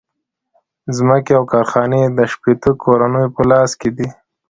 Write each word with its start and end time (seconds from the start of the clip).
ځمکې 0.97 1.31
او 1.39 1.43
کارخانې 1.51 2.01
د 2.17 2.19
شپیته 2.33 2.71
کورنیو 2.83 3.33
په 3.35 3.41
لاس 3.49 3.71
کې 3.79 3.89
دي 3.97 4.07